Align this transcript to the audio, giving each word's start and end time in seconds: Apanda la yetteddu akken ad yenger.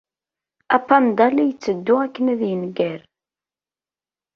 Apanda 0.77 1.23
la 1.33 1.43
yetteddu 1.45 1.95
akken 2.05 2.25
ad 2.33 2.41
yenger. 2.49 2.99